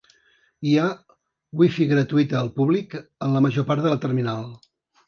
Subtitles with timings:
[0.69, 0.85] Hi ha
[1.61, 4.53] Wi-Fi gratuïta al públic en la major part de la terminal.